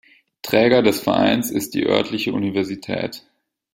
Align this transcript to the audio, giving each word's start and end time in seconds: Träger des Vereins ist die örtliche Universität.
Träger 0.41 0.81
des 0.81 0.99
Vereins 1.05 1.51
ist 1.51 1.75
die 1.75 1.85
örtliche 1.85 2.33
Universität. 2.33 3.23